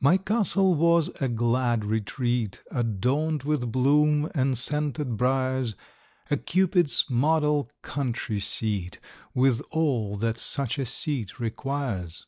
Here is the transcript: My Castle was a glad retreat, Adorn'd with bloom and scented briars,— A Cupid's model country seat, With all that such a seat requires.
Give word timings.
My 0.00 0.18
Castle 0.18 0.76
was 0.76 1.08
a 1.20 1.26
glad 1.26 1.84
retreat, 1.84 2.62
Adorn'd 2.70 3.42
with 3.42 3.72
bloom 3.72 4.30
and 4.32 4.56
scented 4.56 5.16
briars,— 5.16 5.74
A 6.30 6.36
Cupid's 6.36 7.06
model 7.10 7.68
country 7.82 8.38
seat, 8.38 9.00
With 9.34 9.60
all 9.72 10.14
that 10.18 10.36
such 10.36 10.78
a 10.78 10.86
seat 10.86 11.40
requires. 11.40 12.24